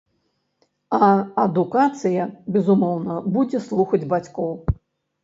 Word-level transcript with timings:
А 1.07 1.09
адукацыя, 1.43 2.23
безумоўна, 2.55 3.19
будзе 3.37 3.61
слухаць 3.67 4.01
бацькоў. 4.15 4.51